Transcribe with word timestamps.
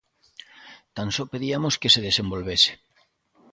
Tan 0.95 1.07
só 1.15 1.23
pediamos 1.33 1.77
que 1.81 1.91
se 1.93 2.03
desenvolvese. 2.07 2.71